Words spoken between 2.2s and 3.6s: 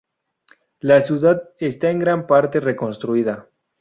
parte reconstruida.